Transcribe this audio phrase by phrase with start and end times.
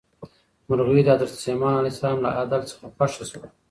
[0.67, 3.47] مرغۍ د حضرت سلیمان علیه السلام له عدل څخه خوښه شوه.